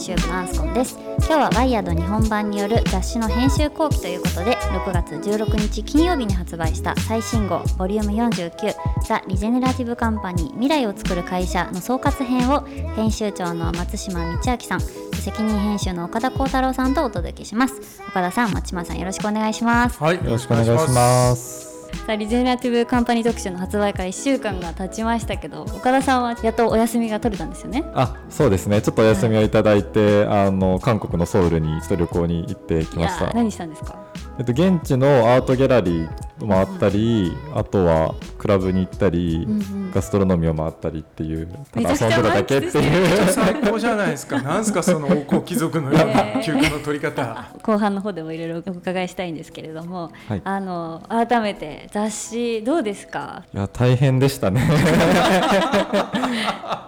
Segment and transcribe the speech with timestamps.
[0.00, 0.98] ちはワイヤード編集部のアンスコンです。
[1.18, 8.74] 今日はワイヤード日本版による雑誌の編集後期ということで6月16日金曜日に発売した最新号ボリューム49
[9.06, 12.60] ザ・リジェネラティブカンパニー未来を作る会社の総括編を
[12.96, 18.00] 編集長の松島道明さん責任編集の岡田幸太郎さんとお届けします。
[18.08, 20.02] 岡田さん松島さんよろしくお願いします。
[20.02, 21.69] はい、よろしくお願いします。
[22.06, 27.84] さあリジェネラティブカンパニー特集の発売から1週間が経ちましたけど岡田さんはやっとお休みが取れたんですよね？
[27.94, 28.82] あ、そうですね。
[28.82, 33.32] ちょっとお休みをいただいて、あの韓国のソウルにちょっと旅行に行ってきました。
[33.32, 34.09] 何したんですか？
[34.38, 39.90] えっと現地のアートギャラリーを回ったり、あとはクラブに行ったり、うんうん。
[39.92, 43.28] ガストロノミーを回ったりっていう、ただ遊んでただけっていう。
[43.28, 44.40] 最高じゃないですか。
[44.44, 47.50] なんすかその王侯貴族のような休暇の取り方。
[47.62, 50.40] 後半の方でもいろいろお伺いしたいんですけれども、はい。
[50.44, 53.42] あの改めて雑誌どうですか？
[53.52, 54.62] いや大変でしたね。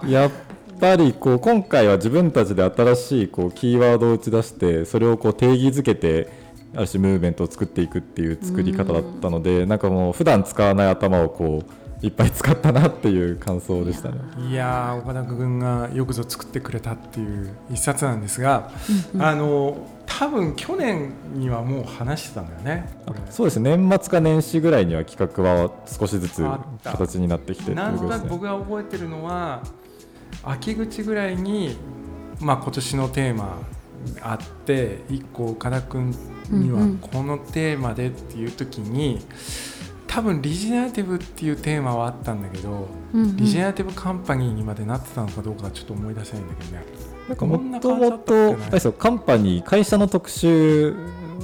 [0.08, 0.30] やっ
[0.80, 6.28] ぱりこう今回は自分たちで新しいこうキーワードを打ち出してそれをこう定義づけて
[6.74, 14.16] ある種ムーブメントを作っていくっていう作り方だったのでなんかもう普段使わない頭をこういっぱい使ったなっていう感想でしたね。
[14.50, 18.72] いやー岡田君がよくぞ作ってくれたっていう一冊なんですが、
[19.20, 22.88] あの多分去年にはもう話してたんだよね。
[23.30, 26.44] そうですね年末か年始ぐらいには企画は少しずつ
[26.82, 28.26] 形になってきてないんとなく。
[28.26, 29.62] 僕が覚えてるのは
[30.42, 31.76] 秋口ぐらいに、
[32.40, 33.60] まあ、今年のテーマ
[34.20, 36.14] あって一個岡田君
[36.50, 36.90] にはうん。
[36.90, 39.20] うんこのテーマでっていう時に、
[40.06, 43.36] 多分リジェネラティブっていうテーマはあったんだけど、うんうん。
[43.36, 46.84] リジェネラティブカンパニーにまでなってたのかどうかはちょっと思い出せないんだけどね。
[47.28, 50.90] なんかもともとカンパニー会社の特集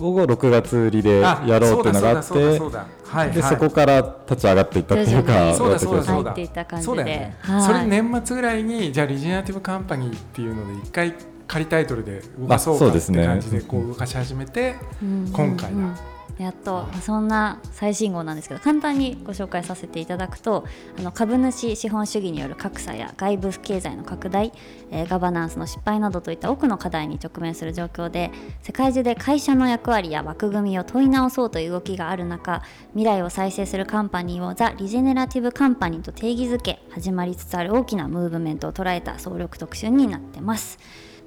[0.01, 2.59] を6月売りであやろうっていうのがあってで
[3.05, 5.55] はいそこから立ち上がっていったっていうか。
[5.55, 6.35] そうだそうだそうだ。
[6.83, 7.63] そうだよね、はい。
[7.63, 11.15] それ年末ぐらいにじゃあリジェネラティブカンパニーっていうので一回
[11.49, 13.27] 仮タイトルで動かそうかってあそうですね。
[13.27, 15.31] 感じでこう動かし始めて、うん。
[15.33, 16.19] 今回だ。
[16.39, 20.65] やっとそんな最新号なんですけど簡単にご紹介させていただくと
[20.97, 24.53] あの株主資本主義による格差や外部経済の拡大、
[24.91, 28.31] えーガバナンスの失敗などといった多くの課題に直面する状況で
[28.63, 40.79] 世界中で会社の役割や枠組みを問い直そうという動きがある中未来を再生するカンパニーをザ・リジェネラティブカンパニーと定義づけ始まりつつある大きなムーブメントを捉えた総力特集になってます。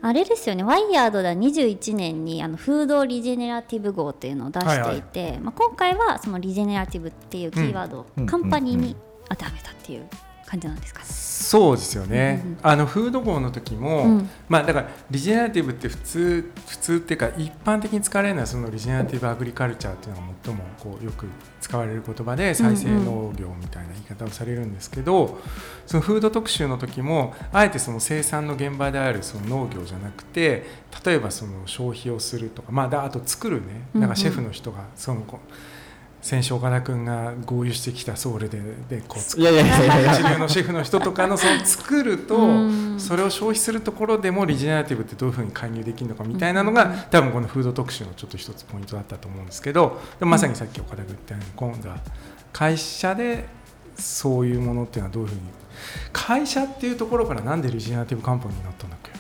[0.04, 8.26] あれですよね、ワイヤードでは21年にあのフードリジェネラティブ号っていうのを出していて、まあ、今回はそのリジェネラティブっていうキーワードをうん。
[8.26, 8.96] カンパニーに
[9.30, 10.08] 当てはめたっていう
[10.52, 11.00] 感じなんですか？
[11.00, 11.06] ね。
[11.06, 14.30] そうですよね、うんうんあのフード号の時も、うん。
[14.48, 21.26] まあだからリジェネラティブって普通普通っていうか一般的に使われるのはそのリジェネラティブアグリカルチャーっていうのが最もこうよく
[21.60, 25.40] 使われる言葉で再生農業みたいな言い方をされるんですけど、
[25.88, 30.66] そのフード特集の時もあえてその生産の現場であるその農業じゃなくて
[31.06, 33.88] 例えばその消費をするとか、まあ、だあと作るね。
[33.94, 35.54] なんかシェフの人がそのこう
[36.22, 38.60] 先週岡田君が合流してきたソウルで
[38.90, 40.14] でこう作いやいやいやいや。
[40.14, 43.00] 一流のシェフの人とかのその作るとうん。
[43.00, 51.98] それを消費するところでもリジェネラティブってどういうふうに介入できるのかみたいなのが多分このフード特集のちょっと一つポイントだったと思うんですけどでもまさにさっき岡田君言ったように今度は
[52.54, 53.46] 会社で
[53.98, 55.42] そういうものっていうのはどういうふうに
[56.14, 59.12] 会社っていうところからなんでリジェネラティブカンパニーになったんだっけ？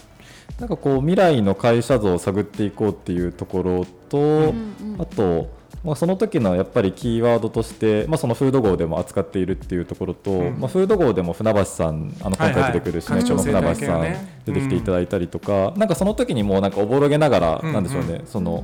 [0.59, 5.01] なんかこう未来の会社像を探っていこうっていうところと、うんうん。
[5.01, 5.49] あと、
[5.83, 10.59] まあ、その時のやっぱりキーワードとして、まあ、そのフード号でも扱っているっていうところと、うん。
[10.59, 14.01] まあ、フード号でも船橋さんあの今回出てくる指名長の船橋さん
[14.45, 18.63] 出てきていただいたりとか、なんかその時にもうなんかおぼろげながら、うんなんでしょうねその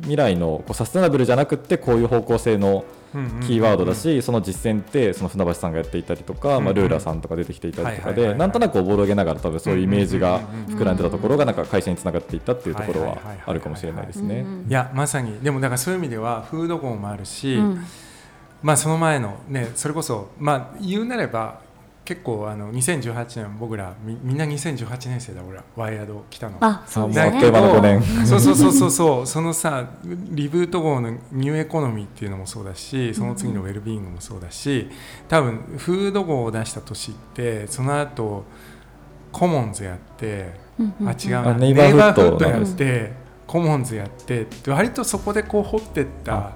[0.00, 2.84] 未来のこうサステナブルじゃなくってこういう方向性の
[3.46, 14.40] キーワードだし、その実践ってその船橋さんがやっていたりとか、うんまあ、ルーラーさんとか出てきていたりとかでなんとなくおぼろげながら多分そういうイメージがうん膨らんでたところがなんか会社につながっていったっていうところはあるかもしれないですね。
[14.40, 15.38] うんいやまさに。
[15.40, 17.84] でもだからそういう意味ではフード号もあるし、うん。
[18.62, 21.60] まあその前のねそれこそまあ言うなれば
[22.04, 25.64] 結構あの2018年僕らみみんな2018年生だ俺ら。
[25.74, 26.58] ワイヤード来たの。
[26.60, 28.26] あそうですあねもうあっという間の5年。
[28.26, 28.40] そう。
[28.40, 29.26] そうそうそうそう。
[29.26, 34.90] そのさリブート号のニューエコノミーっていうのもそうだしその次のウェルビーイングもそうだし
[35.28, 38.44] 多分フード号を出した年ってその後
[39.32, 40.52] コモンズやって
[41.04, 43.12] あ違うネイバーフッドやって
[43.46, 46.52] コモンズやってで割とそこでこう掘ってった。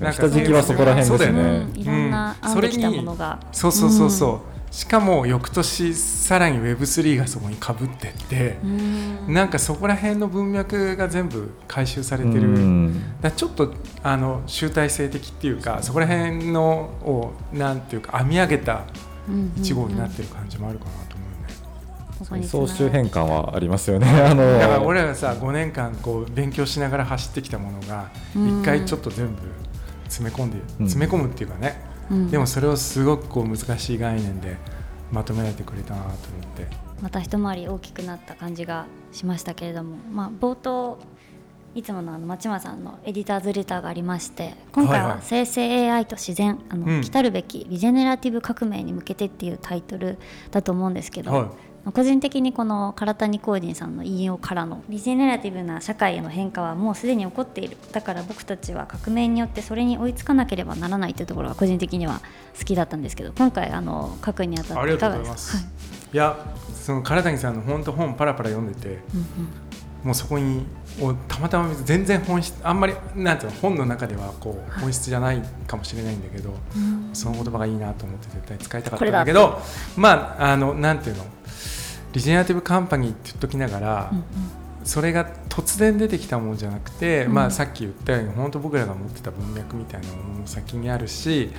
[0.00, 1.42] なんか下敷きはそこら辺ですそうだよね。
[1.74, 1.76] うん。
[1.78, 2.48] いろんなうん。
[2.48, 9.34] 編んできたものが、そうそうそうそう、しかも翌年さらに Web3 がそこにかぶってって、うん。
[9.34, 13.20] なんかそこら辺の文脈が全部回収されてうる、ん。
[13.20, 16.72] だちょっとあの集大成的っていうかそこら辺の
[17.02, 18.84] をなんていうか編み上げた
[19.28, 21.24] うん1号になってる感じもあるかなと思
[22.36, 22.46] うね。
[22.46, 24.06] 総集編感はありますよね。
[24.08, 28.60] あのだから俺らがさ5年間こう勉強しながら走ってきたものがうん。
[28.60, 29.42] 一回ちょっと全部
[30.04, 30.86] 詰め込んでうん。
[30.86, 32.30] 詰め込むっていうかね、うん。
[32.30, 34.56] でもそれをすごくこう難しい概念で
[35.12, 36.16] まとめられてくれたなと思っ
[36.56, 36.90] て。
[37.00, 40.98] また一回り大きくなった感じがしましたけれども、まあ、冒頭
[41.74, 47.02] いつものあの町間さんのエディターズレターがありまして今回は生成 AI と自然、あのうん。
[47.02, 50.18] 来るべきリジェネラティブ革命に向けてっていうタイトル
[50.50, 57.76] だと思うんですけど、はい個人的にこの唐谷光人さんの引用からのリジェネラティブな社会への変化はもうすでに起こっている。
[57.92, 62.20] だから僕たちは革命によってそれに追いつかなければならないというところが個人的には
[62.58, 65.58] 好きだったんですけど今回あの書くにあたっていかがですか？
[66.12, 69.26] いやその唐谷さんの本当本パラパラ読んでてうんうん。
[70.04, 70.64] もうそこに
[70.98, 76.54] おたまたま全然本質あんまりなんていうの本の中ではこう本質じゃないかもしれないんだけど、
[77.12, 79.60] その言葉がいいなと思って絶対使いたかったんだけど
[79.98, 81.24] まああのなんていうの
[82.12, 84.24] リジェネラティブカンパニーって言っときながら、うんうん。
[84.84, 87.34] それが突然出てきたものじゃなくて、うん。
[87.34, 91.50] まあ、さっき言ったように本当僕らが持ってた文脈みたいなものの先にあるし、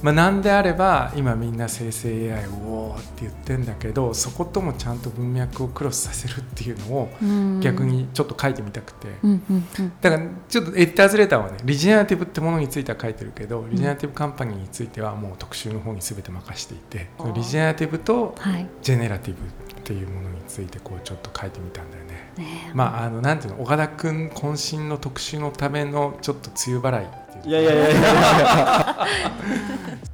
[0.00, 7.60] まあ、なんであれば今みんな生成 AI をおーって言ってんだけどそこともちゃんと文脈をクロスさせるっていうのをうん。
[7.60, 9.08] 逆にちょっと書いてみたくて。
[9.24, 9.92] うんうんうん。
[10.00, 18.68] だからちょっとエディターズレターはねリジェネラティブってものについては書いてるけど、リジェネラティブカンパニーについてはもう特集の方に全て任していてあーリジェネラティブとはい。
[18.82, 19.40] ジェネラティブ
[19.88, 22.10] っていうものについてこうちょっと書いてみたんだよね。
[22.36, 22.74] ねえ。
[22.74, 27.08] まああのなんていうの岡田君渾身の特集のためのちょっと梅雨払いっ
[27.42, 27.50] ていう。
[27.50, 29.06] いやいやいやいやいや。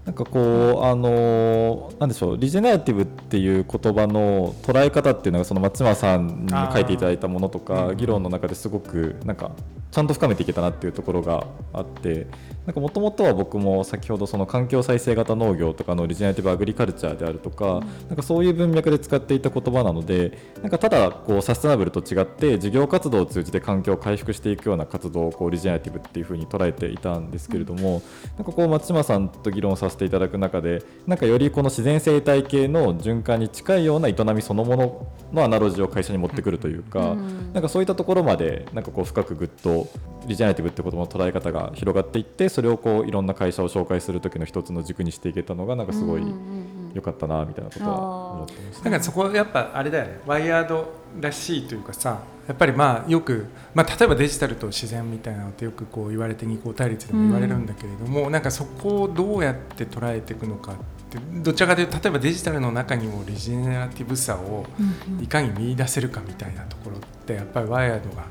[0.06, 9.50] なんかこうあのーなんでしょうリジェネラティブっていう言葉の捉え方っていうのがその松村さんに書いていただいたものとか議論の中ですごくなんか
[9.90, 12.26] ちゃんと深めていけたなっていうところがあって
[12.66, 28.02] なんかもともとは僕も先ほどその環境再生型農業とかのリジェネラティブアグリカルチャーであるとかなんかそういう文脈で使っていた言葉なのでなんかただこうサステナブルと違って事業活動を通じて環境を回復していくような活動をこうリジェネラティブっていうふうに捉えていたんですけれども、
[28.36, 37.52] なんかこう松島さんと議論させていただく中でなんかよりこの自然生態系の循環に近いような営みそのもののアナロジーを会社に持ってくるというか、うん。
[37.52, 39.88] なんかそういったところまでなんかこう深くぐっと
[40.26, 48.84] リジェネラティブってことの捉え方が広がっていってそれをこういろんな会社を紹介する時の一つの軸にしていけたのがなんかすごいうんうんうん良かったなみたいなことは思ってました。
[48.84, 50.20] だからそこやっぱあれだよね。
[50.24, 60.76] ワイヤードらしいというかさやっぱりまあよく、まあ、例えばデジタルと自然みたいなのってよくこう言われて二項対立でも言われるんだけれども、なんかそこをどうやって捉えていくのかっ
[61.10, 65.24] てどちらかというと例えばデジタルの中にもリジェネラティブさをうんうん。
[65.24, 68.22] いかに見出せるかみたいなところってやっぱりワイヤードが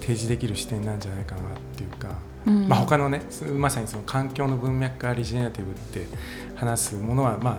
[0.00, 1.44] 提示できる視点なんじゃないかなっ
[1.76, 2.08] ていうか、
[2.46, 2.68] うん。
[2.68, 3.22] まあ、他のね
[3.56, 6.06] まさにその環境の文脈からリジェネラティブって
[6.54, 7.58] 話すものはま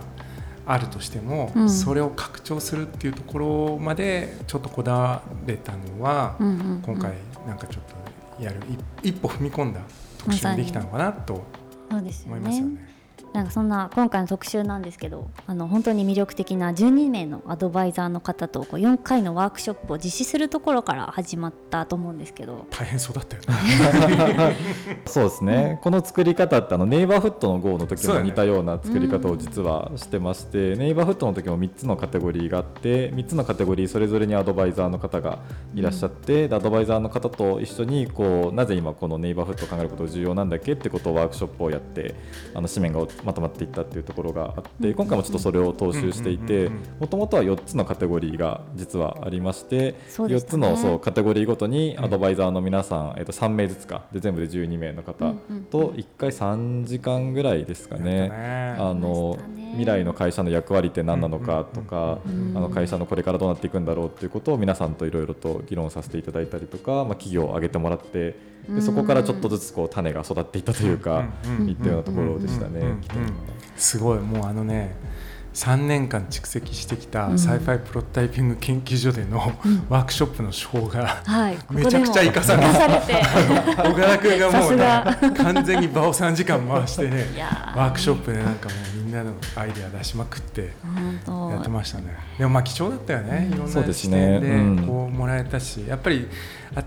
[0.66, 1.70] ああるとしても、うん。
[1.70, 6.82] それを拡張するっていうところまでちょっとこだわれたのは、うんうんうん。
[6.82, 7.14] 今回
[7.46, 7.82] なんかちょっ
[8.38, 8.60] とやる
[9.02, 9.80] 一一歩踏み込んだ
[10.18, 11.44] 特集にできたのかなと
[11.90, 12.91] 思いますよねね。
[13.32, 22.66] なんかそんな今回の特集なんですけどあの本当に魅力的な12名のアドバイザーの方とこう4回のワークショップを実施するところから始まったと思うんですけど。
[22.70, 24.56] 大変そうだったよね。
[25.06, 35.38] そうですね、この作り方ってあのネイバーフットの GO の時も似たような作り方を実はしてまして、ネイバーフットの時も3つのカテゴリーがあって3つのカテゴリーそれぞれにアドバイザーの方が
[35.74, 42.14] いらっしゃって、でアドバイザーの方と一緒にこうなぜ今このネイバーフットを考えることが重要なんだっけってことをワークショップをやって
[42.54, 55.34] あの紙面がまとまっていったっていうところがあって今回もちょっとそれを踏襲していてもともとは4つのカテゴリーが実はありまして、4そうでしたねつのそうカテゴリーごとにアドバイザーの皆さん、えっと3名ずつかで全部で12名の方
[55.70, 58.30] と1回3時間ぐらいですかね。
[58.78, 68.36] あのね未来の会社の役割って何なのかとか、うんあの会社のこれからどうなっていくんだろうっていうことを皆さんといろいろと議論させていただいたりとか、まあ、企業を挙げてもらって
[68.68, 71.24] でそこからちょっとずつこう種が育っていったというか、
[71.58, 72.82] うんいったようなところでしたね。
[73.76, 74.20] すごい。
[74.20, 74.94] もうあのね
[75.54, 77.38] 3年間蓄積してきたうん。
[77.38, 79.38] サイファイプロタイピング研究所での
[79.88, 81.58] ワークショップの手法がはい。
[81.70, 82.62] めちゃくちゃ生かされ
[83.00, 83.22] て
[83.76, 87.26] 岡田 君がもう完全に場を3時間回してね
[87.76, 90.72] ワークショップでなんかもうみんなのアイデア出しまくって
[91.26, 92.16] やってましたね。
[92.38, 94.40] でもまあ貴重だったよねいろんそうな視ですね。
[94.40, 94.86] 点でうん。
[94.86, 96.28] こうもらえたしやっぱり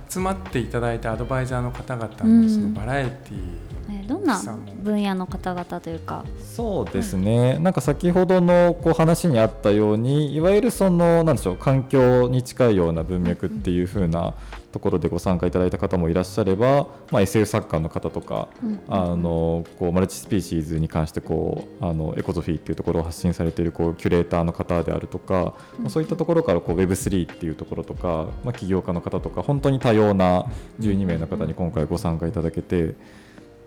[0.09, 3.64] 集まっていただいたアドバイザーの方々のそのバラエティーね
[4.07, 4.41] どんな
[4.81, 6.25] 分野の方々というか？
[6.39, 14.33] そうですね、なんか先ほどのこう話にあったようにいわゆるそのなんでしょう環境に近いような文脈っていう風な
[14.71, 18.49] ところでご参加いただいた方もいらっしゃれば、まあ、SF 作家の方とか、
[18.89, 30.45] あのこうマルチスピーシーズに関してこうあのエコゾフィーっていうところを発信されているこうキュレーターの方であるとか、まあ、そういったところからこう Web3 っていうところとか、まあ、起業家の方とか本当に多様な
[30.81, 32.95] 12名の方に今回ご参加いただけて。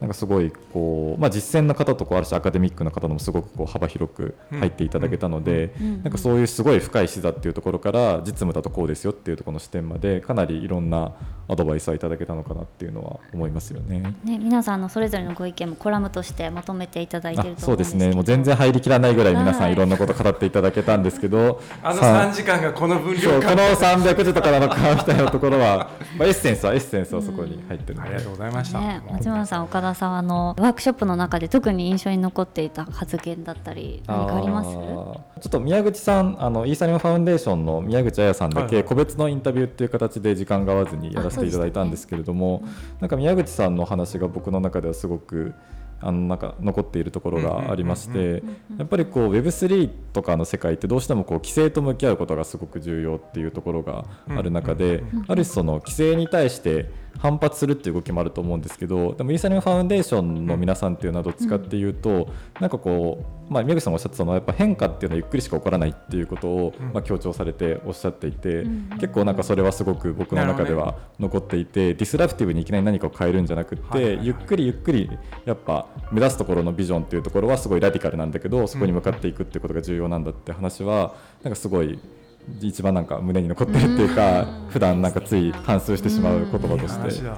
[0.00, 11.12] なんかすごいこう、まあ、実践の方とこうあるしアカデミックな方のもすごくこう幅広く入っていただけたので、なんかそういうすごい深い視座っていうところから実務だとこうですよっていうところの視点までかなりいろんな
[11.49, 14.14] アドバイスはいただけたのかなっていうのは思いますよね。
[14.25, 34.71] ね皆さんのそれぞれのご意見もコラムとしてまとめていただいてるとそうですねもう全然入りきらないぐらい皆さんいろんなこと語っていただけたんですけどあの3時間がこの分量この300字とかなのかみたいなところは、まあ、エッセンスはエッセンスはそこに入ってるので、ありがとうございました、ね、松村さん岡田さんあのワークショップの中で特に印象に残っていた発言だったり何かあります？
[34.71, 45.54] ちょっと宮口さんあのイーサリアムファウンデーションの宮口彩さんだけ個別のインタビューっていう形で時間が合わずにやらせていただいたんですけれども、ね、なんか宮口さんの話が僕の中ではすごく
[46.00, 48.45] あのなんか残っているところがありまして
[48.78, 56.88] やっぱりこう Web3 とかの世界ってどうしてもこう規制と向き合うことがすごく重要っていうところがある中である種その規制に対して
[57.19, 62.29] 反発するっていう動きもあると思うんですけどでもイーサリアムファウンデーションの皆さんっていうのはどっちかっていうと
[62.61, 68.65] なんかこう、まあ、宮口さんもおっしゃってたのはやっぱ変化っていうのはゆっくりしか起こらないっていうことを、まあ、強調されておっしゃっていて
[69.01, 75.11] 結構なんかそれはすごく僕の中では残っていてディスラプティブにいきなり何かを変えるんじゃなくてゆっくりゆっくり
[75.45, 81.99] やっぱ目指すところのビジョンっていうところはすごいラディカルなんだけどそこに向かっていくっていうことが重要なんだって話はなんかすごい
[82.61, 87.28] 一番なんか胸に残ってるっていうか普段なんかつい反芻してしまう言葉として。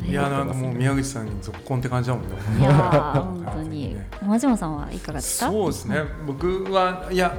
[0.00, 2.36] いやなんかもう宮口さんに続婚って感じだもんね。
[2.60, 2.72] いや
[3.14, 3.96] 本当に。
[4.24, 5.50] 松島さんはいかがですか？
[5.50, 6.02] そうですね。
[6.26, 7.34] 僕はいや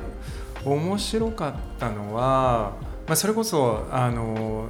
[0.66, 2.74] 面白かったのは、
[3.08, 4.66] まあそれこそあの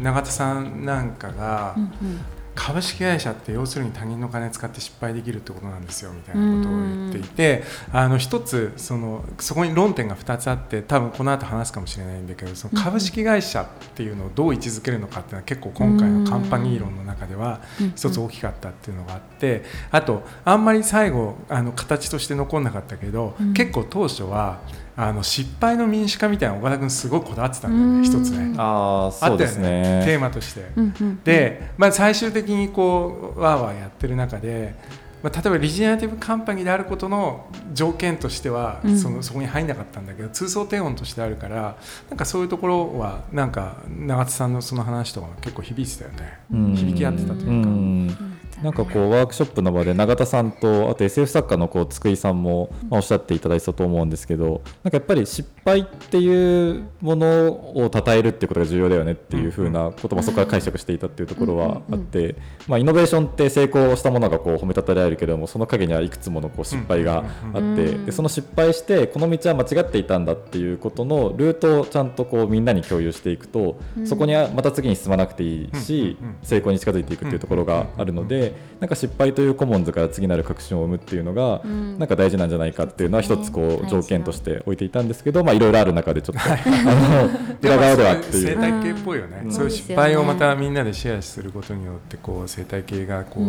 [0.00, 2.20] 永田さんなんかが、うんうん、
[2.54, 17.60] 株式会社って要するに他人の金使って失敗できるってことなんですよみたいなことを言っていてあの一つそのそこに論点が2つあって多分この後話すかもしれないんだけどその株式会社っていうのをどう位置づけるのかっていうのは結構今回のカンパニー論の中では
[17.96, 24.60] 一つ大きかったっていうのがあってあとあんまり最後あの形として残んなかったけど結構当初は
[24.96, 28.54] あの失敗の民主化みたいな岡田君すごいこだわってたんだよね一つね。
[28.58, 30.66] あそうですね、ね、テーマとして、
[31.24, 34.74] で、まあ、最終的にこうわーわーやってる中で、
[35.22, 41.76] まあ、例えばリジェネラティブカンパニーであることの条件としては、うん、そのそこに入んなかったんだけど通奏低音としてあるから
[42.10, 46.40] なんかそういうところはなんか永田さんのその話とか結構響いてたよね。
[46.76, 48.22] 響き合ってたというか。
[48.62, 62.36] なんかこうワークショップの場で永田さんとあと SF 作家のこう津久井さんもまあおっしゃっていただいたと思うんですけどなんかやっぱり失敗っていうものを称えるっていうことが重要だよねっていうふうなこともそこから解釈していたっていうところはあって
[62.68, 78.41] まあイノベーションって成功したものがこう褒めたたえられるけどもその陰にはいくつものこう失敗があってでその失敗してこの道は間違っていたんだっていうことのルートをちゃんとこうみんなに共有していくとそこにはまた次に進まなくていいし成功に近づいていくっていうところがあるので
[78.80, 81.62] なんか失敗というコモンズから次なる革新を生むっていうのが、
[81.98, 86.56] なんか大事なんじゃないかっていうのは一つこう条件として置いていたんですけど、まあいろいろある中でちょっと、あ
[86.94, 87.30] の
[87.62, 88.46] 裏側ではっていう。
[88.52, 93.44] 生態系っぽいよね、そういう失敗をまたみんなでシェアすることによってこう生態系がこう、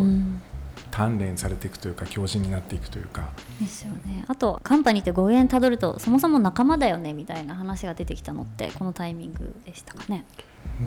[0.94, 3.30] 鍛錬されていくというか強靭になっていくというか。
[3.60, 4.24] ですよね。
[4.28, 10.24] あとカンパニーって語源たどるとそもそも仲間だよねみたいな話が出てきたのってこのタイミングでしたかね。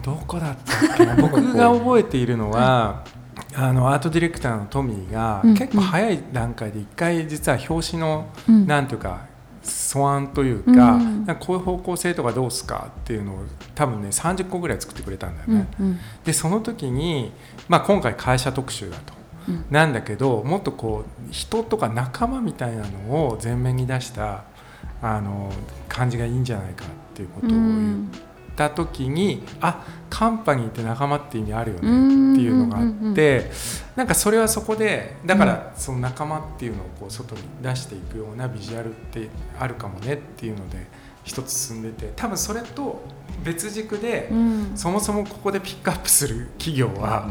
[0.04, 3.04] どこだったっけ僕が覚えているのは、
[3.56, 9.26] あのアートディレクターのトミーが、結構早い段階で一回実は表紙の、うん、なんていうか
[9.64, 15.68] 素案というか,、かこういう方向性とかどうすかっていうのを多分ね30個ぐらい作ってくれたんだよね。
[15.80, 17.32] うんうん、でその時に、
[17.68, 19.14] まあ、今回会社特集だと。
[19.50, 24.44] うん、なんだけどもっとこう人とか仲間みたいなのを前面に出した
[25.02, 25.52] あの
[25.88, 28.27] 感じがいいんじゃないかっていうことを言っ
[28.58, 33.50] た時にあカンパニーって仲間って意味あるよねっていうのがあって
[33.96, 40.88] なんかそれはそこでだからその仲間っていうのをこう外に出していくようなビジュアルってあるかもねっていうので
[41.24, 43.02] 一つ進んでて多分それと
[43.44, 44.32] 別軸で、
[44.76, 47.30] そもそもここでピックアップする企業は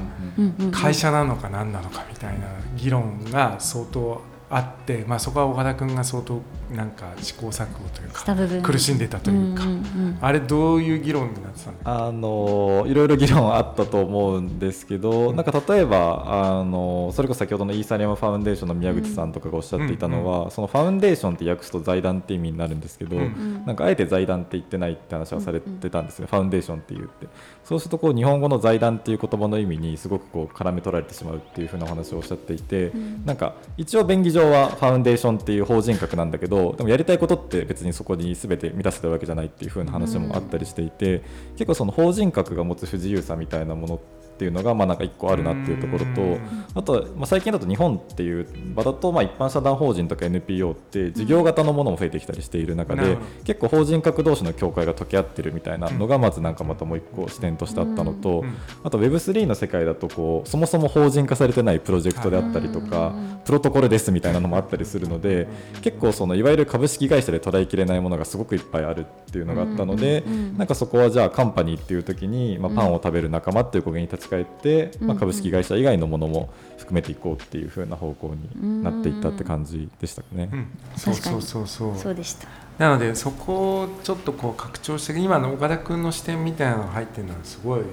[0.70, 6.40] 会社なのか何なのかみたいな議論が相当あって、まあ、そこは岡田君が相当
[6.72, 10.18] なんか試行錯誤というか苦しんでたというか、んんうん。
[10.20, 27.26] あれどういう議論になってたのあのいろいろ議論あったと思うんですけど、なんか例えばあのそれこそ先ほどのイーサリアムファウンデーションの宮口さんとかがおっしゃっていたのは、そのファウンデーションって訳すと財団って意味になるんですけど、うんなんかあえて財団って言ってないって話はされてたんですよ、ファウンデーションって言って。
[27.64, 32.92] そうするとこう日本語の財団っていう言葉の意味にすごくこう絡め取られてしまうっていうふうなお話をおっしゃっていて、
[33.24, 44.00] なんか一応便宜上はファウンデーションっていう法人格なんだけどでもやりたいことって別にそこに全て満たせてるわけじゃないっていう風な話もあったりしていて、結構その法人格が持つ不自由さみたいなもの
[44.36, 46.66] っていうのがまあなんか一個あるなっていうところとうん。
[46.74, 58.54] あとはまあ最近だと日本っていう場だとまあ一般社団法人とか NPO って事業型のものも増えてきたりしている中で結構法人格同士の境界が溶け合ってるみたいなのがまずなんかまたもう一個視点としてあったのとうん。
[58.84, 63.36] あと Web3 の世界だとこうそもそも法人化されてないプロジェクトであったりとかうん。
[63.46, 65.46] プロトコルですみたいなのもあったりするので
[65.80, 70.24] 結構そのいわゆる株式会社で捉えきれないものがすごくいっぱいあるっていうのがあったので
[70.56, 80.48] なんかそこはじゃあカンパニーっていう時にまあパンを食べる仲間っていう語源に立ち返ってまあ株式会社以外のものも含めていこうっていう風な方向になっていったって感じでしたね。
[80.52, 80.56] う。
[80.56, 80.66] ん。
[80.96, 82.02] そう確かにそうそうそう。
[82.02, 82.48] そうでした。
[82.78, 87.86] なのでそこをちょっとこう拡張して今の岡田君の視点みたいなのが入ってるのはすごいあの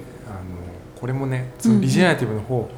[0.99, 2.69] これもねそのリジェネラティブの方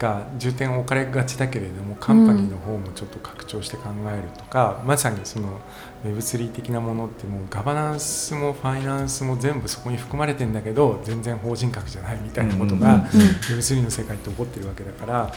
[0.00, 5.60] が重点を置かれがちだけれどもカンパニーの方もちょっと拡張して考えるとか、まさにその
[6.04, 15.32] Web3 的なものってもうガバナンスもファイナンスも全部そこに含まれてんだけど全然法人格じゃないみたいなことがうんうん Web3 の世界って起こってるわけだから、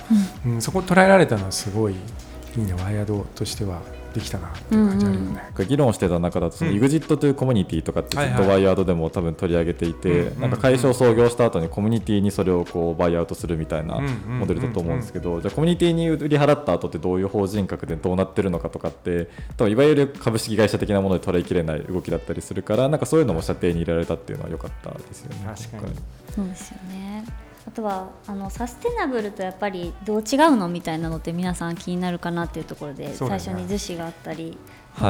[0.45, 1.95] うん、そこを捉えられたのはすごい
[2.55, 3.81] いいねワイヤードとしては
[4.13, 5.43] できたなっていう感じあるよね。
[5.67, 6.77] 議論してた中だとそのうん。
[6.77, 19.27] EXIT というコミュニティとかってずっとワイヤードでも多分取り上げていてうんなんか会社を創業した後にコミュニティにそれをこうバイアウトするみたいなうんモデルだと思うんですけどじゃあコミュニティに売り払った後ってどういう法人格でどうなってるのかとかって
[19.57, 25.45] 多分いわゆる株式会社的なもので捉えきれない動きだったりするからなんかそういうのも射程に入れられたっていうのは良かったですよね。
[25.45, 25.95] 確かに。
[26.33, 27.25] そうですよね
[27.65, 33.13] あとはあのサステナブルとやっぱりどう違うのみたいなのって皆さん気になるかなっていうところで、ね。
[33.13, 34.57] 最初に図示があったり、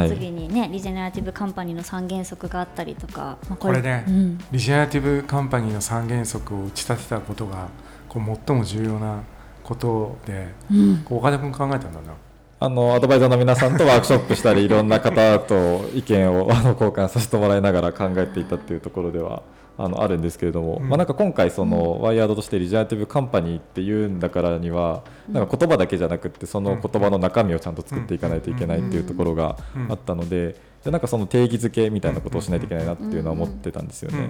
[0.08, 7.70] 次にねリジェネラティブカンパニーの三原則があったりとか、まあ、これねうん、リジェネラティブカンパニーの三原則を打ち立てたことが
[8.08, 9.24] こう最も重要な
[9.64, 10.98] ことで、うん。
[11.04, 12.14] こう岡田君考えたんだな。
[12.60, 19.44] あのアドバイザーの皆さんとワークショップしたりいろんな方と意見をあの交換させてもらいながら考えていたっていうところでは
[19.78, 20.90] あのあるんですけれども、うん。
[20.90, 29.58] まあ、なんか今回その、ワイヤードとしてリジェネラティブカンパニーっていうんだからにはなんか言葉だけじゃなくってその言葉の中身をちゃんと作っていかないといけないっていうところが
[29.90, 34.30] あったのででなんかその定義づけみたいなことをしないといけないなっていうのは思ってたんですよね。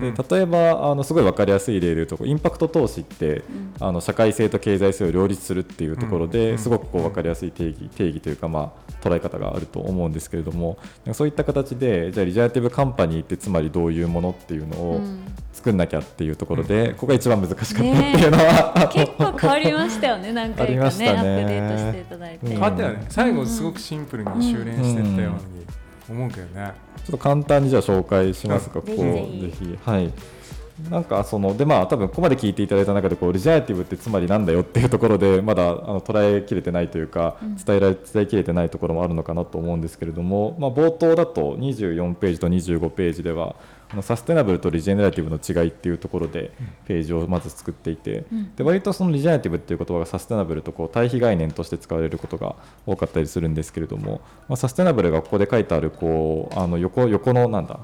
[0.00, 3.42] で例えばあのすごい分かりやすい例で言うとインパクト投資って、
[3.80, 10.78] あの社会性と経済性を両立するっていうところで、うんすごくこう分かりやすい定義定義というか、まあ、捉え方があると思うんですけれども
[11.12, 15.24] そういった形でじゃあリジェネラティブカンパニーってつまりどういうものっていうのをうん。
[15.58, 21.10] 作んなきゃっていうところで、ここが一番難しかったっていうのは、結構変わりましたよね何回ありかねましたね。
[21.10, 23.06] アップデートしていただいて、うん変わったよね。
[23.08, 25.57] 最後すごくシンプルに修練してったように
[26.12, 26.72] 思うけどね。
[26.98, 28.84] ちょっと簡単にじゃあ紹介しますか、うん。
[28.86, 29.78] ここぜひ。
[29.84, 30.12] はい。
[30.90, 43.56] なんかそのでまあ多分ここまで聞いていただいた中でこうリジェネラティブってつまりなんだよっていうところでまだあの捉えきれてないというか伝えられ伝えきれてないところもあるのかなと思うんですけれども、まあ、冒頭だと24ページと25ページでは
[44.02, 46.50] サステナブルとリジェネラティブの違いっていうところで
[46.86, 48.24] ページをまず作っていて、
[48.56, 57.80] で割とそのリジェネラティブっていう言葉がサステナブルとこう対比概念として使われることが多かったりするんですけれども、まあ、サステナブルがここで書いてあるこうあの横横のなんだ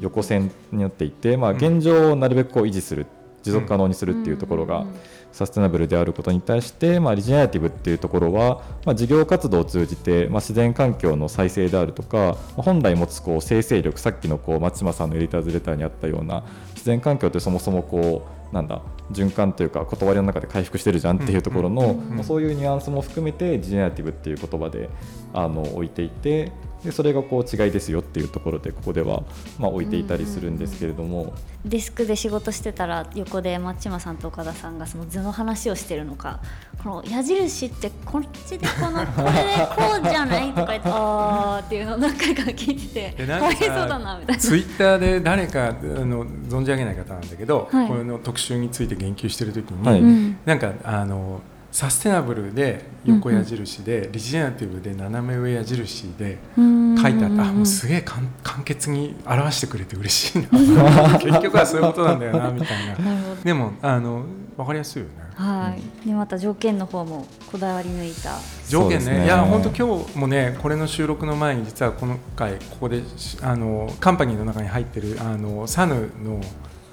[0.00, 3.06] 横線になっていて、まあ、現状をなるべくこう維持する
[3.42, 4.86] 持続可能にするっていうところが
[5.34, 16.44] サステナブルであることに対して、まあ、リジェネラティブっていうところは、まあ、事業活動を通じて、まあ、自然環境の再生であるとか、まあ本来持つこう生成力さっきのこう松島さんのエディターズレターにあったような
[16.74, 24.88] 自然環境ってそもそもこうなんだ循環というか断りの中で回復してるじゃんっていうところの、まあそういうニュアンスも含めてリジェネラティブっていう言葉で
[25.32, 26.52] あの置いていて
[26.84, 29.22] でそれがこう違いですよっていうところでここでは
[29.58, 31.32] まあ置いていたりするんですけれども、
[31.64, 36.40] デスクで仕事してたら横で松島さんと岡田さんがその図の話をしてるのか。
[36.82, 43.14] この矢印ってこっちでこの これでこうじゃないとか言ってあーっていうのを何回か聞いてて。
[43.24, 44.42] でなんかかわいそうだなみたいな。
[44.42, 47.88] ツイッターで誰かあの存じ上げない方なんだけど、はい。
[47.88, 50.00] これの特集について言及してる時に、はい。
[50.00, 50.36] うん。
[50.44, 51.40] なんかあの
[51.74, 56.96] サステナブルで横矢印で、リジェネラティブで斜め上矢印でうん。
[56.96, 57.48] 書いてあった。
[57.48, 60.48] あもうすげえ簡簡潔に表してくれて嬉しいな。
[61.18, 62.94] 結局はそういうことなんだよなみたいな。
[63.42, 64.24] でもあの
[64.56, 65.14] 分かりやすいよね。
[65.34, 68.38] はい、でまた条件の方もこだわり抜いた。
[68.68, 69.04] 条件ね。
[69.04, 69.24] そうですね。
[69.24, 76.40] いや本当今日もねこれの収録の前に実はこの回ここでしあのカンパニーの中に入ってるあのサヌの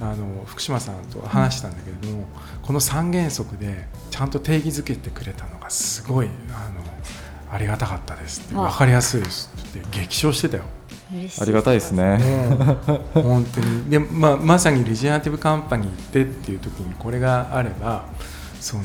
[0.02, 2.26] あの福島さんと話したんだけれども、
[2.64, 6.82] この三原則でちゃんと定義づけてくれたのがすごいあの
[7.54, 8.42] ありがたかったです。
[8.42, 10.64] ってわ分かりやすいですって激唱してたよ。
[11.40, 12.18] ありがたいですね。
[13.14, 13.90] 本当に。
[13.90, 18.06] で、まあ、まさにリジェネラティブカンパニーってっていう時にこれがあれば
[18.60, 18.84] その、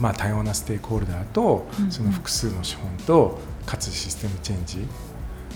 [0.00, 1.92] まあ、多様なステークホルダーとうんうん。
[1.92, 4.86] その複数の資本とかつシステムチェンジ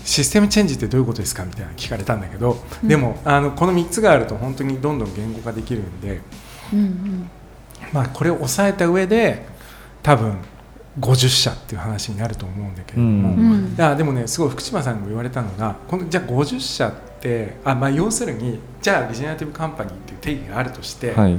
[0.03, 2.87] システムチェンジってどういうことですかみたいな聞かれたんだけど、うん。
[2.87, 6.21] でもあのこの3つがあると本当にどんどん言語化できるんで、
[6.73, 7.29] うんうん。
[7.93, 9.45] まあ、これを抑えた上で
[10.03, 10.37] 多分
[10.99, 13.51] 50社っていう話になると思うんだけれども、うん。
[13.51, 13.75] うん。
[13.77, 21.37] いやでもねすごい福島さんにも言われたのがこのじゃあ50社ってあ、まあ、要するにじゃあリジェネラティブカンパニーっていう定義があるとして、はい。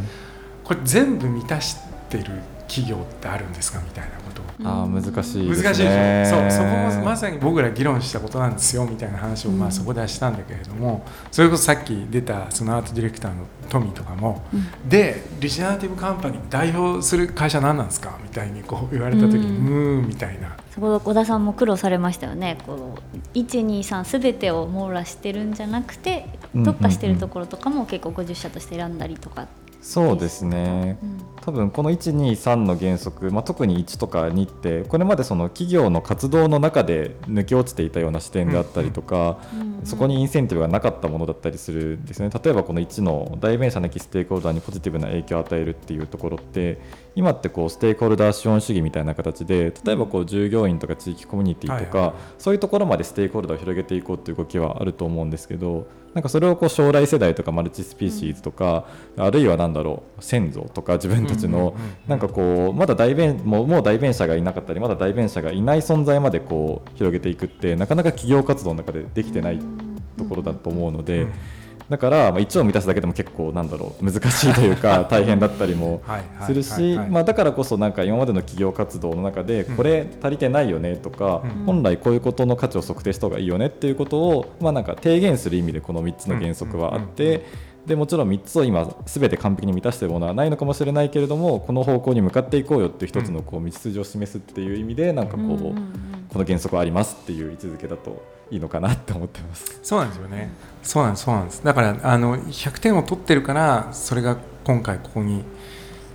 [0.65, 1.77] これ全部満たし
[2.09, 2.25] てる
[2.69, 4.22] 企業ってあるんですかみたいな。
[4.65, 5.45] ああ難しいですね。
[5.47, 9.69] 難しいでしょそうそこもまさに僕ら議論したことなんですよみたいな話をまうん。
[9.69, 14.89] あそこではしたんだけれども、それこそさっき出たそのアートディレクターのトミーとかも、うん。
[14.89, 20.03] でリジェネラティブカンパニー代表する会社何なんですかみたいにこう言われた時に、うん。
[20.05, 20.57] んみたいな。
[20.75, 22.99] そこ小田さんも苦労されましたよねこの
[23.35, 29.49] 123すべてを網羅してるんじゃなくてうん特化してるところとかも結構50社として選んだりとか、
[29.83, 30.97] そうですね。
[31.03, 31.21] うん。
[31.43, 39.85] 多分この123の原則、まあ、特に1とか2ってこれまでその企業の活動の中で抜け落ちていたような視点であったりとか、うん。
[39.85, 42.31] そこにインセンティブがなかったものだったりするんですね。
[42.31, 46.81] 例えばこの1の代弁者なきステークホルダーにポジティブな影響を与えるっていうところって
[47.15, 61.75] 今ってこうステークホルダー資本主義みたいな形で例えばこう従業員とか地域コミュニティとか、はいはいそういうところまでステークホルダーを広げていこうっていう動きはあると思うんですけどなんかそれをこう将来世代とかマルチスピーシーズとか、あるいはなんだろう先祖とか自分たちの、うんうんうん。
[62.07, 69.61] なんかこうまだ代弁もうもう代弁者がいなかったりまだ代弁者がいない存在までこう広げていくってなかなか企業活動の中でできてない
[70.19, 71.33] ところだと思うので、うん
[71.93, 76.01] だから、まあ、1を満たすだけでも結構なんだろう難しいというか 大変だったりも
[76.47, 79.77] するしだからこそなんか今までの企業活動の中でうん。
[79.77, 81.65] これ足りてないよねとか、うん。
[81.67, 87.45] 本来こういうことの価値を測定した方がいいよねっていうことを、まあ、なんか提言する意味でこの3つの原則はあって。
[87.87, 95.59] でもちろん3つを今すべて完璧に満たしているものはないのかもしれないけれどもこの方向に向かっていこうよっていう一つのこう道筋を示すっていう意味でなんかこう、
[96.33, 98.23] この原則はありますっていう位置づけだと
[98.53, 99.81] いいのかなって思ってます。
[99.83, 100.51] そうなんですよね。
[100.83, 101.65] そうなんです、そうなんです。
[101.65, 105.43] だからあの100点を取ってるからそれが今回ここに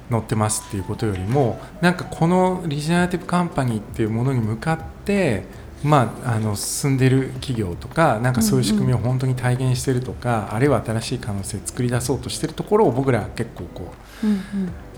[0.10, 5.44] 載ってますっていうことよりもなんかこのリジェネラティブカンパニーっていうものに向かって
[5.84, 14.42] まあ、あの進んでる企業とかなんかそういう仕組みを本当に体現してるとか、あるいは新しい可能性を作り出そうとしてるところを僕らは結構こううんうん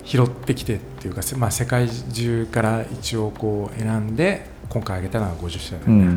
[0.06, 5.94] 拾ってきてっていうか、せまあ、世界中から一応こう選んで今回挙げたのは50社だよね。
[5.94, 6.14] うんう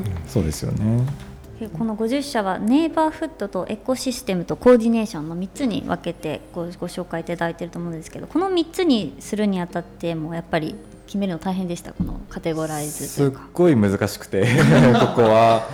[0.00, 1.04] んそうですよね。
[1.60, 10.74] でこの50社はネイバーフットとエコシステムとコーディネーションの3つに分けてごご紹介いただいていると思うんですけどこの3つにするにあたってもやっぱり
[11.06, 11.92] 決めるの大変でした？
[11.92, 13.42] このカテゴライズとすっいうか。
[13.52, 14.42] ごい難しくて
[14.98, 15.68] ここは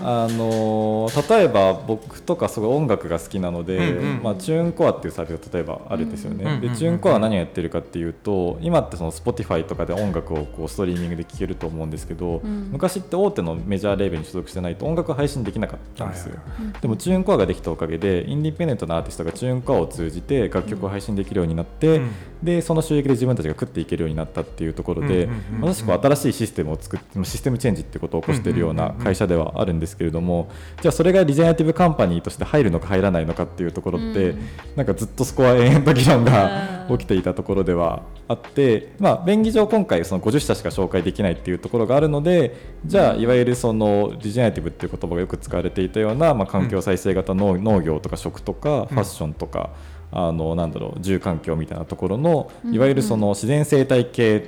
[0.00, 4.22] あの例えば僕とかすごい音楽が好きなので、うんうん。
[4.22, 12.68] まあ、チューンコアっていうサービスが例えばあるんですよね、うんうんでチューンコアは何をやってるかっていうと今ってその Spotify とかで音楽をこうストリーミングで聴けると思うんですけど、ん。
[12.72, 16.36] 昔って大手のメジャーレーベルに所属してないと音楽配信できなかったんですよ、
[16.80, 22.10] でもチューンコアができたおかげでインディペンデントなアーティストがチューンコアを通じて楽曲を配信できるようになって、うん。
[22.42, 30.48] でその収益で自分たちが食っていけるようになったっていうところで、まさしく新しいシステムを作ってシステムチェンジってことを起こしているような会社ではあるんですけれども、
[30.82, 34.38] じゃあそれがリジェネラティブカンパニーとして入るのか入らないのかっていうところって、うん。
[34.76, 49.70] なんかずっとそこは延々と議論が起きていたところではあって、まあ、便宜上今回その50社しか紹介できないっていうところがあるのでじゃあいわゆるそのリジェネラティブっていう言葉がよく使われていたような、まあ、環境再生型農農業とか食とかファッションとか、
[50.10, 54.40] あのなんだろう住環境みたいなところのいわゆるその自然生態系っ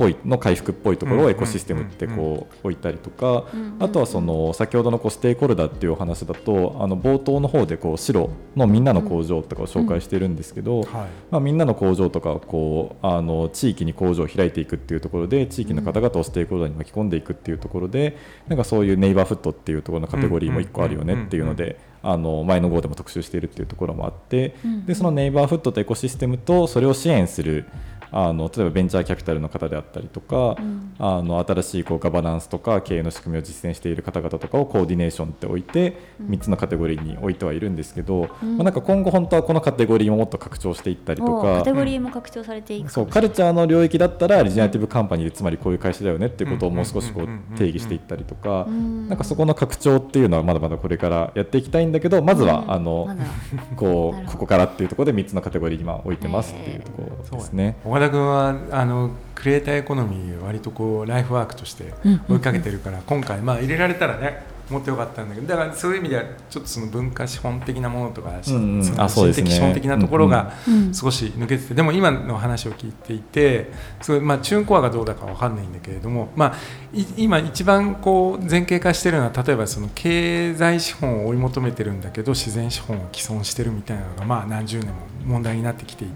[0.00, 3.44] ぽいの回復っぽいところをエコシステムってこう置いたりとか
[3.78, 10.88] あとはその先ほどのこうステークホルダーっていうお話だとあの冒頭の方でこう白のみんなの工場とかを紹介してるんですけど、はい。
[11.30, 18.16] まあ、みんなの工場とかをこうあの地域に工場を開いていくっていうところで地域の方々をステークホルダーに巻き込んでいくっていうところで
[18.48, 24.86] なんかそういうネイバーフットっていうところのカテゴリーも1個あるよねっていうのであの前の号でも特集しているっていうところもあってうん。
[24.86, 27.66] でそのネイバーフットとエコシステムとそれを支援する
[28.12, 30.94] あの例えばベンチャーキャピタルの方であったりとか、うん。
[30.98, 36.26] あの新しいこうガバナンスとか経営の仕組みを実践している方々とかをコーディネーションって置いてうん。
[36.28, 38.56] 3つのカテゴリーに置いてはいるんですけど、うん。
[38.58, 41.72] まあ、なんか今後本当はこのカテゴリーももっと拡張していったりとかおカテ。
[41.72, 49.08] ゴリーも拡張されていくそうカルチャーの領域だったらリジェネラティブカンパニーでつまりこういう会社だよねっていうことをもう少しこう定義していったりとかうん。
[49.08, 53.08] なんかそこの拡張っていうのはまだまだこれからやっていきたいんだけどまずはうんあの
[53.76, 57.76] こう ここからっていうところで3つのカテゴリーに今置いてますっていうところですね。
[58.00, 68.84] 岡田君はあのクリエイターエコノミー割とこうライフワークとしてうん追いかけてるから、今回まあ入れられたらねもっとよかったんだけどだからそういう意味ではちょっとその文化資本的なものとか、うんうん。
[68.84, 69.50] そのあそうですね。
[69.50, 76.56] 資本的なところがうん少し抜けてて、でも今の話を聞いていてすごいまあチューンコアがどうだかわかんないんだけれども、まあ、
[76.94, 86.08] い今一番こう前景化してるのは例えばその経済資本を追い求めてるんだけど自然資本を既存してるみたいなのがまあ何十年も問題になってきてい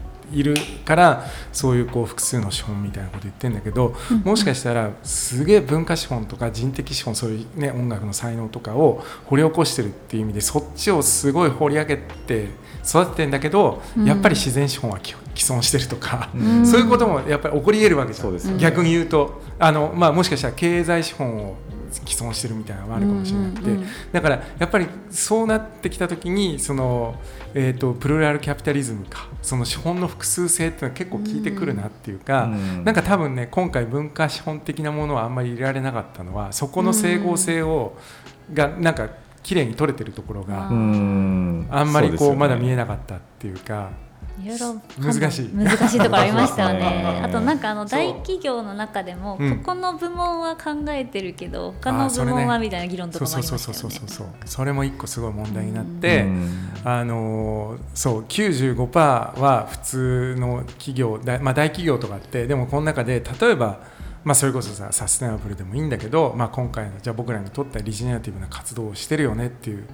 [0.42, 3.94] るからそういうこう複数の資本みたいなこと言ってるんだけど、
[4.25, 12.49] もしかしたらすげえ文化資本とか人的資本そういう、ね、音楽の才能とかを掘り起こしてるっていう意味でそっちをすごい掘り上げて
[12.87, 14.05] 育ててんだけど、うん。
[14.05, 16.66] やっぱり自然資本は既 既存してるとか、うん。
[16.66, 18.59] そういうこともやっぱり起こり得るわけじゃん。
[18.59, 21.57] 逆に言うとあの、まあ、もしかしたら経済資本を
[22.05, 27.21] 既存してるみたいなのがあるかもしれなくて、うんうんうんだからやっぱりそうなってきた時にその、
[27.53, 37.97] えー、とプルラルキャピタリズムかその資本の複数性っていうのは結構効いてくるなっていうか、うんなんか多分ね今回文化資本的なものはあんまり入れられなかったのはそこの整合性を、
[38.53, 39.09] がなんか
[39.43, 44.04] 綺麗に取れてるところが、あんまりこうまだ見えなかったっていうか。
[44.42, 45.51] いろいろ難しい。
[45.55, 47.20] 難しいところありましたよねね。
[47.23, 49.59] あとなんかあのそう大企業の中でも、うん。
[49.59, 53.92] ここの部門は考えてるけど他の部門はみたいな議論とそうかもあそうりましたよね。
[53.92, 56.70] そうそうそうそうそれも一個すごい問題になって、うん。
[56.85, 63.81] あのーそう95%は普通の企業だ、まあ、大企業とかってでもこの中で例えば、
[64.25, 69.85] まあ、それこそさサステナブルでもいいんだけど、まあ、今回のじゃあ僕らにとったリジェネラティブな活動をしてるよねっていう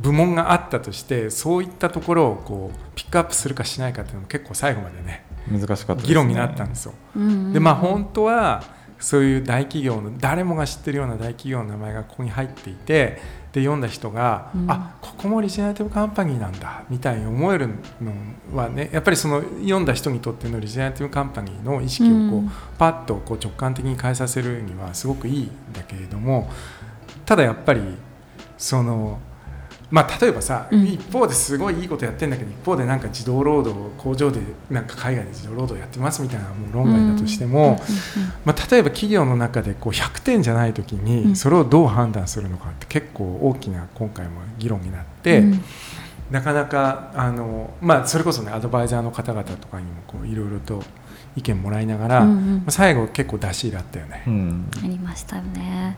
[0.00, 6.08] 部門があったとしてそういったところをこうピックアップするかしないかっていうのも結構最後までね難しかったですね。
[6.08, 6.94] 議論になったんですよ。
[7.16, 8.62] うんうんでまあ本当は
[9.00, 13.20] そういう大企業の誰もが知ってるような大企業の名前がここに入っていて
[13.52, 14.70] で読んだ人が、うん。
[14.70, 17.68] あここもリジェネラティブカンパニーなんだみたいに思える
[18.02, 18.12] の
[18.56, 22.50] はねやっぱりその読んだ人にとってのリジェネラティブカンパニーの意識をこう、うん。
[22.76, 26.50] パッとこう直感的に変えさせるにはすごくいいんだけれども
[27.24, 27.80] ただやっぱり
[28.56, 29.20] その
[29.90, 30.86] まあ、例えばさ、うん。
[30.86, 37.80] 一方ですごいいいことやってるんだけど一方でなんか自動労働工場でなんか海外で自動労働やってますみたいなもう論外だとしても、
[38.44, 41.04] まあ、例えば企業の中でこう100点じゃない時うん。
[41.04, 45.64] にそれをどう判断するのかって結構大きな今回も議論になって、うん。
[46.30, 50.82] なかなかあの、まあ、それこそねアドバイザーの方々とかにもこういろいろと
[51.36, 52.56] 意見もらいながら、うんうん。
[52.58, 54.24] まあ最後結構出し入れあったよね。
[54.26, 54.70] うん。
[54.84, 55.96] ありましたよね。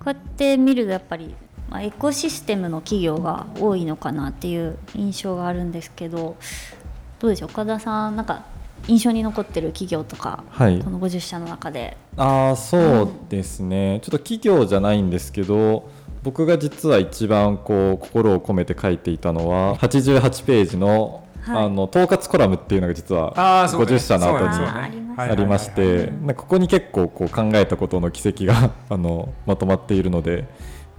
[0.00, 1.34] こうやって見るとやっぱり、
[1.70, 6.36] まあ、エコシステムの企業が多いのかなっていう印象があるんですけど
[7.20, 7.50] どうでしょう？
[7.50, 8.44] 岡田さんなんか
[8.88, 10.80] 印象に残ってる企業とか、はい。
[10.82, 11.96] この50社の中で。
[12.16, 15.88] ああそうですね、ちょっと企業じゃないんですけど
[16.22, 21.64] 僕が実は一番こう心を込めて書いていたのは88ページの,、はい。
[21.66, 24.66] あの統括コラムっていうのが実はあーそうね50社の後に
[25.16, 30.48] ありましてここに結構こう考えたことの軌跡があのまとまっているので